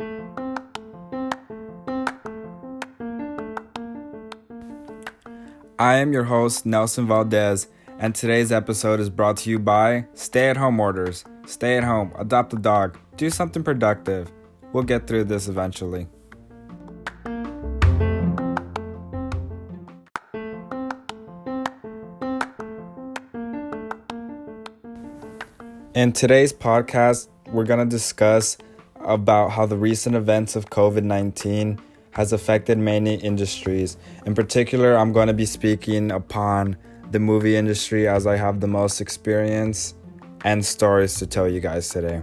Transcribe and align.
I 0.00 0.06
am 5.78 6.12
your 6.12 6.22
host, 6.22 6.64
Nelson 6.64 7.08
Valdez, 7.08 7.66
and 7.98 8.14
today's 8.14 8.52
episode 8.52 9.00
is 9.00 9.10
brought 9.10 9.38
to 9.38 9.50
you 9.50 9.58
by 9.58 10.06
Stay 10.14 10.50
at 10.50 10.56
Home 10.56 10.78
Orders. 10.78 11.24
Stay 11.46 11.76
at 11.76 11.82
home, 11.82 12.12
adopt 12.16 12.52
a 12.52 12.56
dog, 12.56 12.96
do 13.16 13.28
something 13.28 13.64
productive. 13.64 14.30
We'll 14.72 14.84
get 14.84 15.08
through 15.08 15.24
this 15.24 15.48
eventually. 15.48 16.06
In 25.94 26.12
today's 26.12 26.52
podcast, 26.52 27.26
we're 27.48 27.64
going 27.64 27.80
to 27.80 27.84
discuss 27.84 28.58
about 29.08 29.50
how 29.50 29.66
the 29.66 29.76
recent 29.76 30.14
events 30.14 30.54
of 30.54 30.70
COVID-19 30.70 31.80
has 32.12 32.32
affected 32.32 32.78
many 32.78 33.14
industries. 33.14 33.96
In 34.26 34.34
particular, 34.34 34.96
I'm 34.96 35.12
going 35.12 35.28
to 35.28 35.34
be 35.34 35.46
speaking 35.46 36.10
upon 36.10 36.76
the 37.10 37.18
movie 37.18 37.56
industry 37.56 38.06
as 38.06 38.26
I 38.26 38.36
have 38.36 38.60
the 38.60 38.66
most 38.66 39.00
experience 39.00 39.94
and 40.44 40.64
stories 40.64 41.14
to 41.16 41.26
tell 41.26 41.48
you 41.48 41.60
guys 41.60 41.88
today. 41.88 42.22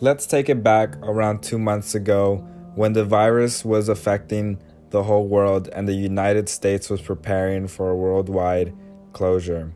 Let's 0.00 0.26
take 0.26 0.50
it 0.50 0.62
back 0.62 0.96
around 0.98 1.42
two 1.42 1.58
months 1.58 1.94
ago 1.94 2.46
when 2.74 2.92
the 2.92 3.04
virus 3.04 3.64
was 3.64 3.88
affecting 3.88 4.58
the 4.94 5.02
whole 5.02 5.26
world 5.26 5.68
and 5.72 5.88
the 5.88 5.92
United 5.92 6.48
States 6.48 6.88
was 6.88 7.00
preparing 7.00 7.66
for 7.66 7.90
a 7.90 7.96
worldwide 7.96 8.72
closure. 9.12 9.72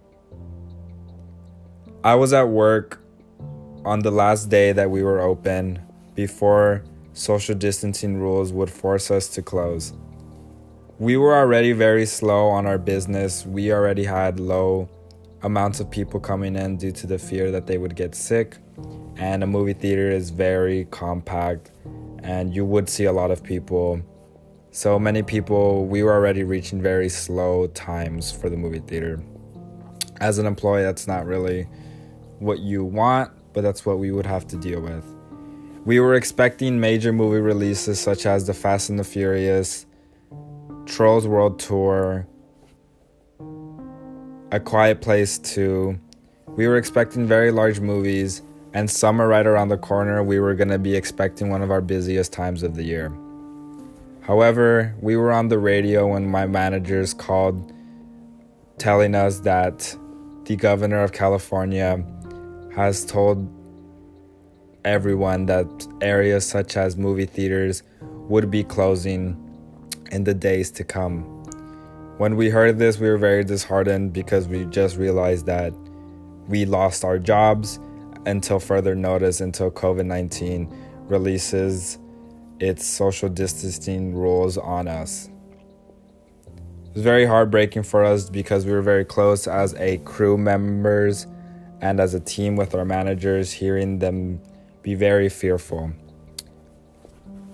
I 2.04 2.14
was 2.14 2.32
at 2.32 2.48
work 2.48 3.02
on 3.84 3.98
the 3.98 4.12
last 4.12 4.48
day 4.48 4.70
that 4.70 4.92
we 4.92 5.02
were 5.02 5.20
open 5.20 5.80
before 6.14 6.84
social 7.14 7.56
distancing 7.56 8.18
rules 8.18 8.52
would 8.52 8.70
force 8.70 9.10
us 9.10 9.26
to 9.30 9.42
close. 9.42 9.92
We 11.00 11.16
were 11.16 11.34
already 11.34 11.72
very 11.72 12.06
slow 12.06 12.46
on 12.46 12.64
our 12.64 12.78
business. 12.78 13.44
We 13.44 13.72
already 13.72 14.04
had 14.04 14.38
low 14.38 14.88
amounts 15.42 15.80
of 15.80 15.90
people 15.90 16.20
coming 16.20 16.54
in 16.54 16.76
due 16.76 16.92
to 16.92 17.08
the 17.08 17.18
fear 17.18 17.50
that 17.50 17.66
they 17.66 17.78
would 17.78 17.96
get 17.96 18.14
sick. 18.14 18.56
And 19.16 19.42
a 19.42 19.48
movie 19.48 19.72
theater 19.72 20.12
is 20.12 20.30
very 20.30 20.84
compact, 20.92 21.72
and 22.22 22.54
you 22.54 22.64
would 22.64 22.88
see 22.88 23.06
a 23.06 23.12
lot 23.12 23.32
of 23.32 23.42
people. 23.42 24.00
So 24.78 24.96
many 24.96 25.24
people, 25.24 25.86
we 25.86 26.04
were 26.04 26.12
already 26.12 26.44
reaching 26.44 26.80
very 26.80 27.08
slow 27.08 27.66
times 27.66 28.30
for 28.30 28.48
the 28.48 28.56
movie 28.56 28.78
theater. 28.78 29.20
As 30.20 30.38
an 30.38 30.46
employee, 30.46 30.84
that's 30.84 31.08
not 31.08 31.26
really 31.26 31.66
what 32.38 32.60
you 32.60 32.84
want, 32.84 33.32
but 33.54 33.62
that's 33.62 33.84
what 33.84 33.98
we 33.98 34.12
would 34.12 34.24
have 34.24 34.46
to 34.46 34.56
deal 34.56 34.80
with. 34.80 35.04
We 35.84 35.98
were 35.98 36.14
expecting 36.14 36.78
major 36.78 37.12
movie 37.12 37.40
releases 37.40 37.98
such 37.98 38.24
as 38.24 38.46
The 38.46 38.54
Fast 38.54 38.88
and 38.88 39.00
the 39.00 39.02
Furious, 39.02 39.84
Trolls 40.86 41.26
World 41.26 41.58
Tour, 41.58 42.28
A 44.52 44.60
Quiet 44.60 45.00
Place 45.00 45.38
2. 45.38 45.98
We 46.50 46.68
were 46.68 46.76
expecting 46.76 47.26
very 47.26 47.50
large 47.50 47.80
movies, 47.80 48.42
and 48.74 48.88
summer 48.88 49.26
right 49.26 49.44
around 49.44 49.70
the 49.70 49.76
corner, 49.76 50.22
we 50.22 50.38
were 50.38 50.54
going 50.54 50.68
to 50.68 50.78
be 50.78 50.94
expecting 50.94 51.50
one 51.50 51.62
of 51.62 51.72
our 51.72 51.80
busiest 51.80 52.32
times 52.32 52.62
of 52.62 52.76
the 52.76 52.84
year. 52.84 53.12
However, 54.28 54.94
we 55.00 55.16
were 55.16 55.32
on 55.32 55.48
the 55.48 55.58
radio 55.58 56.08
when 56.08 56.30
my 56.30 56.46
managers 56.46 57.14
called 57.14 57.72
telling 58.76 59.14
us 59.14 59.40
that 59.40 59.96
the 60.44 60.54
governor 60.54 61.02
of 61.02 61.12
California 61.12 62.04
has 62.76 63.06
told 63.06 63.48
everyone 64.84 65.46
that 65.46 65.66
areas 66.02 66.44
such 66.44 66.76
as 66.76 66.98
movie 66.98 67.24
theaters 67.24 67.82
would 68.02 68.50
be 68.50 68.64
closing 68.64 69.34
in 70.12 70.24
the 70.24 70.34
days 70.34 70.70
to 70.72 70.84
come. 70.84 71.22
When 72.18 72.36
we 72.36 72.50
heard 72.50 72.78
this, 72.78 72.98
we 72.98 73.08
were 73.08 73.16
very 73.16 73.44
disheartened 73.44 74.12
because 74.12 74.46
we 74.46 74.66
just 74.66 74.98
realized 74.98 75.46
that 75.46 75.72
we 76.48 76.66
lost 76.66 77.02
our 77.02 77.18
jobs 77.18 77.80
until 78.26 78.60
further 78.60 78.94
notice, 78.94 79.40
until 79.40 79.70
COVID 79.70 80.04
19 80.04 80.70
releases 81.06 81.98
its 82.60 82.86
social 82.86 83.28
distancing 83.28 84.14
rules 84.14 84.56
on 84.58 84.88
us. 84.88 85.28
It 86.86 86.94
was 86.94 87.02
very 87.02 87.26
heartbreaking 87.26 87.84
for 87.84 88.04
us 88.04 88.28
because 88.28 88.66
we 88.66 88.72
were 88.72 88.82
very 88.82 89.04
close 89.04 89.46
as 89.46 89.74
a 89.74 89.98
crew 89.98 90.36
members 90.36 91.26
and 91.80 92.00
as 92.00 92.14
a 92.14 92.20
team 92.20 92.56
with 92.56 92.74
our 92.74 92.84
managers, 92.84 93.52
hearing 93.52 93.98
them 93.98 94.40
be 94.82 94.94
very 94.94 95.28
fearful. 95.28 95.92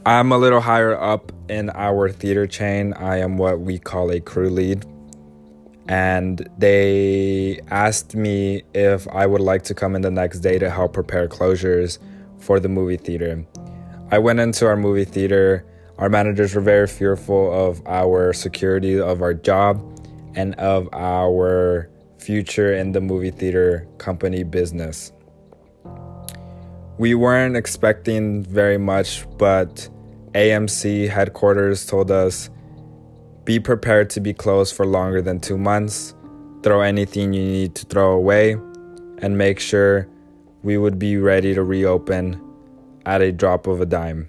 I'm 0.07 0.33
a 0.33 0.39
little 0.39 0.61
higher 0.61 0.95
up 0.99 1.33
in 1.49 1.71
our 1.71 2.11
theater 2.11 2.47
chain. 2.47 2.93
I 2.95 3.19
am 3.19 3.39
what 3.39 3.61
we 3.61 3.79
call 3.79 4.11
a 4.11 4.21
crew 4.21 4.51
lead. 4.51 4.85
And 5.89 6.49
they 6.59 7.61
asked 7.71 8.15
me 8.15 8.63
if 8.75 9.07
I 9.09 9.27
would 9.27 9.41
like 9.41 9.63
to 9.65 9.75
come 9.75 9.95
in 9.95 10.03
the 10.03 10.11
next 10.11 10.41
day 10.41 10.59
to 10.59 10.71
help 10.71 10.95
prepare 10.95 11.29
closures 11.29 11.99
for 12.39 12.61
the 12.61 12.69
movie 12.69 12.97
theater. 12.97 13.47
I 14.11 14.19
went 14.19 14.39
into 14.39 14.67
our 14.67 14.77
movie 14.77 15.05
theater. 15.05 15.65
Our 15.99 16.09
managers 16.09 16.55
were 16.55 16.61
very 16.61 16.87
fearful 16.87 17.53
of 17.53 17.83
our 17.87 18.33
security 18.33 19.01
of 19.01 19.23
our 19.23 19.33
job 19.33 19.83
and 20.35 20.55
of 20.57 20.89
our 20.93 21.89
future 22.19 22.75
in 22.75 22.93
the 22.93 23.01
movie 23.01 23.31
theater 23.31 23.89
company 23.99 24.43
business. 24.43 25.13
We 26.99 27.15
weren't 27.15 27.57
expecting 27.57 28.45
very 28.45 28.79
much, 28.79 29.27
but 29.39 29.89
AMC 30.33 31.09
headquarters 31.09 31.87
told 31.87 32.11
us 32.11 32.51
be 33.45 33.59
prepared 33.59 34.11
to 34.11 34.21
be 34.21 34.33
closed 34.35 34.75
for 34.75 34.87
longer 34.87 35.23
than 35.23 35.41
two 35.41 35.59
months, 35.59 36.15
throw 36.63 36.83
anything 36.83 37.33
you 37.33 37.43
need 37.43 37.75
to 37.77 37.87
throw 37.87 38.13
away, 38.13 38.57
and 39.19 39.37
make 39.39 39.61
sure 39.61 40.09
we 40.63 40.79
would 40.79 40.99
be 40.99 41.17
ready 41.17 41.55
to 41.55 41.63
reopen 41.63 42.41
at 43.07 43.21
a 43.21 43.33
drop 43.33 43.67
of 43.67 43.81
a 43.81 43.87
dime. 43.87 44.29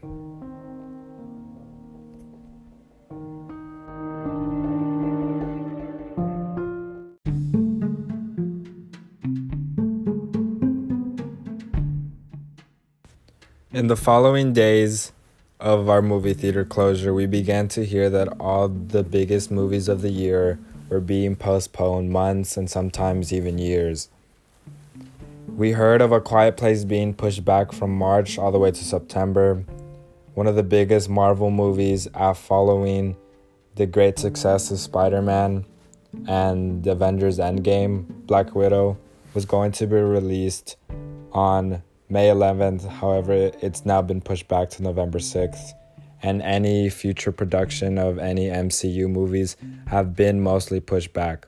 In 13.75 13.87
the 13.87 13.97
following 13.97 14.53
days 14.53 15.11
of 15.59 15.89
our 15.89 16.01
movie 16.01 16.33
theater 16.33 16.63
closure, 16.63 17.13
we 17.13 17.25
began 17.25 17.67
to 17.67 17.85
hear 17.85 18.09
that 18.09 18.29
all 18.39 18.69
the 18.69 19.03
biggest 19.03 19.51
movies 19.51 19.89
of 19.89 20.01
the 20.01 20.11
year 20.11 20.59
were 20.87 21.01
being 21.01 21.35
postponed 21.35 22.09
months 22.09 22.55
and 22.55 22.69
sometimes 22.69 23.33
even 23.33 23.57
years. 23.57 24.07
We 25.55 25.71
heard 25.71 26.01
of 26.01 26.11
A 26.11 26.19
Quiet 26.19 26.57
Place 26.57 26.83
being 26.83 27.13
pushed 27.13 27.45
back 27.45 27.71
from 27.71 27.97
March 27.97 28.37
all 28.37 28.51
the 28.51 28.59
way 28.59 28.71
to 28.71 28.83
September. 28.83 29.63
One 30.33 30.47
of 30.47 30.57
the 30.57 30.63
biggest 30.63 31.07
Marvel 31.07 31.49
movies 31.49 32.09
after 32.13 32.43
following 32.43 33.15
the 33.75 33.85
great 33.85 34.19
success 34.19 34.69
of 34.69 34.79
Spider 34.79 35.21
Man 35.21 35.63
and 36.27 36.85
Avengers 36.85 37.39
Endgame, 37.39 38.03
Black 38.27 38.53
Widow, 38.53 38.97
was 39.33 39.45
going 39.45 39.71
to 39.71 39.87
be 39.87 39.95
released 39.95 40.75
on 41.31 41.81
May 42.09 42.27
11th. 42.27 42.85
However, 42.89 43.49
it's 43.61 43.85
now 43.85 44.01
been 44.01 44.19
pushed 44.19 44.49
back 44.49 44.69
to 44.71 44.83
November 44.83 45.19
6th. 45.19 45.71
And 46.21 46.41
any 46.41 46.89
future 46.89 47.31
production 47.31 47.97
of 47.97 48.19
any 48.19 48.47
MCU 48.47 49.09
movies 49.09 49.55
have 49.87 50.17
been 50.17 50.41
mostly 50.41 50.81
pushed 50.81 51.13
back. 51.13 51.47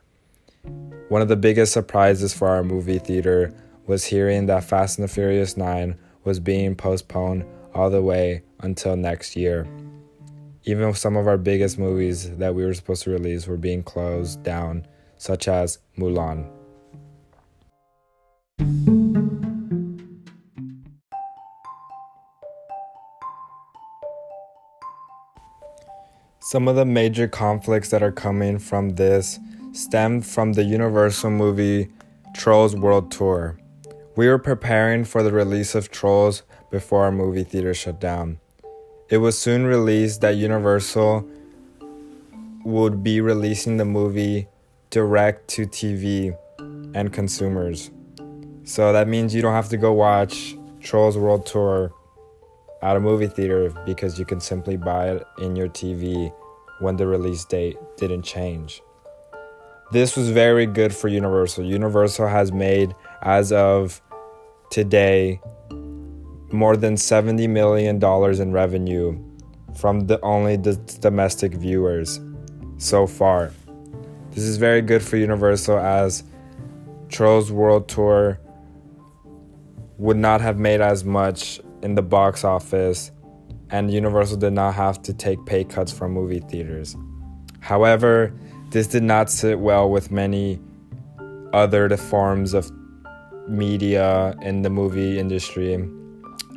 One 1.10 1.20
of 1.20 1.28
the 1.28 1.36
biggest 1.36 1.74
surprises 1.74 2.32
for 2.32 2.48
our 2.48 2.64
movie 2.64 3.00
theater 3.00 3.52
was 3.88 4.04
hearing 4.04 4.44
that 4.46 4.62
Fast 4.62 4.98
and 4.98 5.08
the 5.08 5.12
Furious 5.12 5.56
9 5.56 5.98
was 6.22 6.38
being 6.38 6.76
postponed 6.76 7.44
all 7.74 7.88
the 7.88 8.02
way 8.02 8.42
until 8.60 8.96
next 8.96 9.34
year. 9.34 9.66
Even 10.64 10.92
some 10.92 11.16
of 11.16 11.26
our 11.26 11.38
biggest 11.38 11.78
movies 11.78 12.36
that 12.36 12.54
we 12.54 12.66
were 12.66 12.74
supposed 12.74 13.04
to 13.04 13.10
release 13.10 13.46
were 13.46 13.56
being 13.56 13.82
closed 13.82 14.42
down, 14.42 14.86
such 15.16 15.48
as 15.48 15.78
Mulan. 15.96 16.50
Some 26.40 26.68
of 26.68 26.76
the 26.76 26.84
major 26.84 27.26
conflicts 27.26 27.88
that 27.88 28.02
are 28.02 28.12
coming 28.12 28.58
from 28.58 28.90
this 28.90 29.38
stem 29.72 30.20
from 30.20 30.52
the 30.52 30.64
Universal 30.64 31.30
movie 31.30 31.88
Trolls 32.34 32.76
World 32.76 33.10
Tour. 33.10 33.58
We 34.18 34.26
were 34.26 34.38
preparing 34.40 35.04
for 35.04 35.22
the 35.22 35.30
release 35.30 35.76
of 35.76 35.92
Trolls 35.92 36.42
before 36.72 37.04
our 37.04 37.12
movie 37.12 37.44
theater 37.44 37.72
shut 37.72 38.00
down. 38.00 38.40
It 39.08 39.18
was 39.18 39.38
soon 39.38 39.64
released 39.64 40.22
that 40.22 40.34
Universal 40.34 41.24
would 42.64 43.04
be 43.04 43.20
releasing 43.20 43.76
the 43.76 43.84
movie 43.84 44.48
direct 44.90 45.46
to 45.50 45.68
TV 45.68 46.36
and 46.96 47.12
consumers. 47.12 47.92
So 48.64 48.92
that 48.92 49.06
means 49.06 49.36
you 49.36 49.40
don't 49.40 49.54
have 49.54 49.68
to 49.68 49.76
go 49.76 49.92
watch 49.92 50.56
Trolls 50.80 51.16
World 51.16 51.46
Tour 51.46 51.92
at 52.82 52.96
a 52.96 53.00
movie 53.00 53.28
theater 53.28 53.70
because 53.86 54.18
you 54.18 54.24
can 54.24 54.40
simply 54.40 54.76
buy 54.76 55.12
it 55.12 55.24
in 55.38 55.54
your 55.54 55.68
TV 55.68 56.34
when 56.80 56.96
the 56.96 57.06
release 57.06 57.44
date 57.44 57.76
didn't 57.96 58.22
change. 58.22 58.82
This 59.92 60.16
was 60.16 60.28
very 60.28 60.66
good 60.66 60.92
for 60.92 61.06
Universal. 61.06 61.64
Universal 61.64 62.26
has 62.26 62.50
made, 62.50 62.96
as 63.22 63.52
of 63.52 64.02
today, 64.70 65.40
more 66.52 66.76
than 66.76 66.94
$70 66.94 67.48
million 67.48 68.02
in 68.40 68.52
revenue 68.52 69.18
from 69.76 70.06
the 70.06 70.20
only 70.22 70.56
the 70.56 70.76
domestic 71.00 71.52
viewers 71.54 72.20
so 72.78 73.06
far. 73.06 73.52
This 74.30 74.44
is 74.44 74.56
very 74.56 74.82
good 74.82 75.02
for 75.02 75.16
Universal 75.16 75.78
as 75.78 76.24
Trolls 77.08 77.50
World 77.50 77.88
Tour 77.88 78.38
would 79.98 80.16
not 80.16 80.40
have 80.40 80.58
made 80.58 80.80
as 80.80 81.04
much 81.04 81.60
in 81.82 81.94
the 81.94 82.02
box 82.02 82.44
office 82.44 83.10
and 83.70 83.90
Universal 83.90 84.38
did 84.38 84.52
not 84.52 84.74
have 84.74 85.02
to 85.02 85.12
take 85.12 85.44
pay 85.44 85.64
cuts 85.64 85.92
from 85.92 86.12
movie 86.12 86.40
theaters. 86.40 86.96
However, 87.60 88.32
this 88.70 88.86
did 88.86 89.02
not 89.02 89.30
sit 89.30 89.58
well 89.58 89.90
with 89.90 90.10
many 90.10 90.60
other 91.52 91.94
forms 91.96 92.54
of 92.54 92.70
media 93.48 94.36
in 94.42 94.62
the 94.62 94.70
movie 94.70 95.18
industry, 95.18 95.88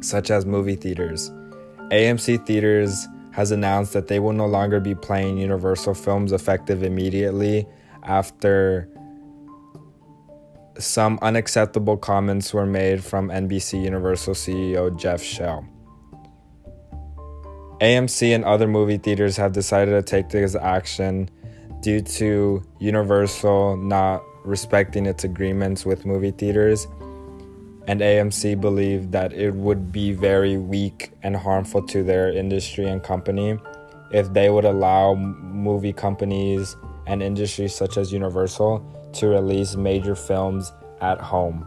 such 0.02 0.30
as 0.32 0.46
movie 0.46 0.76
theaters. 0.76 1.32
AMC 1.92 2.46
Theaters 2.46 3.08
has 3.32 3.52
announced 3.52 3.94
that 3.94 4.08
they 4.08 4.20
will 4.20 4.34
no 4.34 4.46
longer 4.46 4.80
be 4.80 4.96
playing 4.96 5.38
Universal 5.38 5.94
films 5.94 6.32
effective 6.32 6.84
immediately 6.84 7.66
after 8.04 8.90
some 10.78 11.20
unacceptable 11.22 11.98
comments 11.98 12.54
were 12.54 12.66
made 12.66 13.04
from 13.04 13.30
NBC 13.30 13.84
Universal 13.84 14.34
CEO 14.34 14.98
Jeff 14.98 15.22
Shell. 15.22 15.66
AMC 17.82 18.34
and 18.34 18.46
other 18.46 18.68
movie 18.68 18.98
theaters 18.98 19.38
have 19.38 19.54
decided 19.54 19.92
to 19.92 20.02
take 20.02 20.30
this 20.30 20.56
action 20.56 21.30
due 21.82 22.02
to 22.02 22.64
Universal 22.80 23.78
not 23.78 24.22
respecting 24.44 25.06
its 25.06 25.24
agreements 25.24 25.86
with 25.86 26.06
movie 26.06 26.32
theaters. 26.32 26.88
And 27.88 28.02
AMC 28.02 28.62
believed 28.62 29.12
that 29.12 29.34
it 29.34 29.54
would 29.54 29.92
be 29.92 30.14
very 30.14 30.58
weak 30.58 31.12
and 31.24 31.36
harmful 31.36 31.82
to 31.88 32.04
their 32.04 32.32
industry 32.32 32.86
and 32.86 33.02
company 33.02 33.58
if 34.12 34.32
they 34.34 34.50
would 34.50 34.66
allow 34.66 35.16
movie 35.16 35.94
companies 35.94 36.76
and 37.08 37.24
industries 37.24 37.74
such 37.74 37.98
as 37.98 38.12
Universal 38.14 38.86
to 39.14 39.28
release 39.28 39.76
major 39.76 40.16
films 40.16 40.72
at 41.02 41.20
home. 41.20 41.66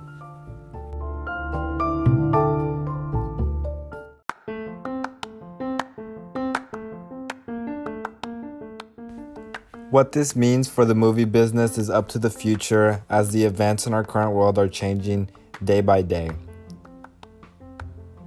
What 9.94 10.10
this 10.10 10.34
means 10.34 10.68
for 10.68 10.84
the 10.84 10.96
movie 10.96 11.24
business 11.24 11.78
is 11.78 11.88
up 11.88 12.08
to 12.08 12.18
the 12.18 12.28
future 12.28 13.04
as 13.08 13.30
the 13.30 13.44
events 13.44 13.86
in 13.86 13.94
our 13.94 14.02
current 14.02 14.32
world 14.32 14.58
are 14.58 14.66
changing 14.66 15.30
day 15.62 15.82
by 15.82 16.02
day. 16.02 16.32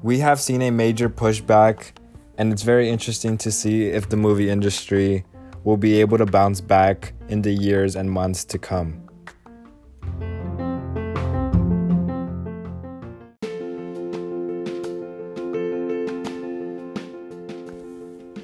We 0.02 0.19
have 0.19 0.40
seen 0.40 0.62
a 0.62 0.72
major 0.72 1.10
pushback, 1.10 1.92
and 2.38 2.54
it's 2.54 2.62
very 2.62 2.90
interesting 2.90 3.38
to 3.40 3.52
see 3.52 3.88
if 3.88 4.08
the 4.08 4.16
movie 4.16 4.50
industry 4.50 5.25
will 5.66 5.75
be 5.75 6.00
able 6.00 6.18
to 6.19 6.25
bounce 6.25 6.62
back 6.62 7.12
in 7.28 7.42
the 7.42 7.52
years 7.52 7.98
and 7.98 8.10
months 8.10 8.46
to 8.46 8.58
come. 8.58 9.02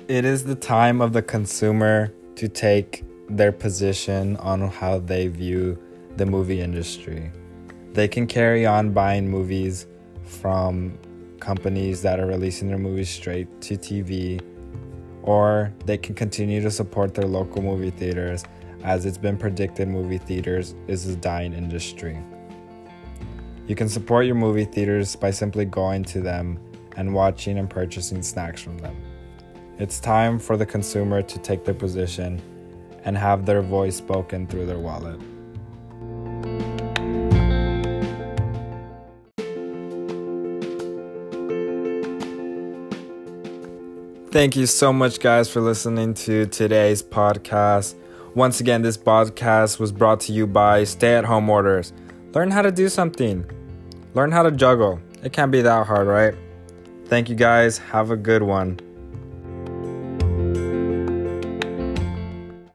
It 0.09 0.25
is 0.25 0.43
the 0.43 0.57
time 0.59 0.99
of 0.99 1.13
the 1.13 1.21
consumer 1.21 2.11
to 2.35 2.49
take 2.49 3.05
their 3.29 3.51
position 3.51 4.37
on 4.37 4.67
how 4.67 4.99
they 4.99 5.27
view 5.27 5.77
the 6.17 6.25
movie 6.25 6.61
industry. 6.61 7.31
They 7.93 8.07
can 8.07 8.27
carry 8.27 8.65
on 8.65 8.91
buying 8.91 9.29
movies 9.29 9.87
from 10.23 10.97
companies 11.39 12.01
that 12.01 12.19
are 12.19 12.25
releasing 12.25 12.67
their 12.67 12.77
movies 12.77 13.09
straight 13.09 13.61
to 13.61 13.75
TV, 13.75 14.41
or 15.21 15.73
they 15.85 15.97
can 15.97 16.15
continue 16.15 16.61
to 16.61 16.71
support 16.71 17.13
their 17.13 17.25
local 17.25 17.61
movie 17.61 17.91
theaters 17.91 18.43
as 18.83 19.05
it's 19.05 19.17
been 19.17 19.37
predicted 19.37 19.87
movie 19.87 20.17
theaters 20.17 20.75
is 20.87 21.07
a 21.07 21.15
dying 21.15 21.53
industry. 21.53 22.17
You 23.67 23.75
can 23.75 23.87
support 23.87 24.25
your 24.25 24.35
movie 24.35 24.65
theaters 24.65 25.15
by 25.15 25.31
simply 25.31 25.65
going 25.65 26.03
to 26.05 26.19
them 26.19 26.59
and 26.97 27.13
watching 27.13 27.57
and 27.57 27.69
purchasing 27.69 28.21
snacks 28.21 28.61
from 28.61 28.77
them. 28.79 28.95
It's 29.79 29.99
time 29.99 30.37
for 30.37 30.57
the 30.57 30.65
consumer 30.65 31.21
to 31.21 31.39
take 31.39 31.63
their 31.63 31.73
position 31.73 32.41
and 33.03 33.17
have 33.17 33.45
their 33.45 33.61
voice 33.61 33.97
spoken 33.97 34.47
through 34.47 34.65
their 34.65 34.79
wallet. 34.79 35.19
Thank 44.31 44.55
you 44.55 44.65
so 44.65 44.91
much, 44.91 45.19
guys, 45.19 45.47
for 45.47 45.61
listening 45.61 46.15
to 46.15 46.47
today's 46.47 47.03
podcast. 47.03 47.93
Once 48.33 48.59
again, 48.59 48.81
this 48.81 48.97
podcast 48.97 49.79
was 49.79 49.91
brought 49.91 50.19
to 50.21 50.33
you 50.33 50.47
by 50.47 50.85
Stay 50.85 51.13
at 51.13 51.23
Home 51.23 51.47
Orders. 51.51 51.93
Learn 52.33 52.49
how 52.49 52.63
to 52.63 52.71
do 52.71 52.89
something, 52.89 53.45
learn 54.15 54.31
how 54.31 54.41
to 54.41 54.49
juggle. 54.49 54.99
It 55.21 55.33
can't 55.33 55.51
be 55.51 55.61
that 55.61 55.85
hard, 55.85 56.07
right? 56.07 56.33
Thank 57.05 57.29
you, 57.29 57.35
guys. 57.35 57.77
Have 57.77 58.09
a 58.09 58.17
good 58.17 58.41
one. 58.41 58.79